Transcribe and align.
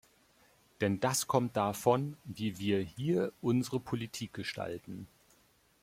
Denn 0.81 0.99
das 0.99 1.27
kommt 1.27 1.55
davon, 1.55 2.17
wie 2.23 2.57
wir 2.57 2.79
hier 2.79 3.31
unsere 3.39 3.79
Politik 3.79 4.33
gestalten. 4.33 5.05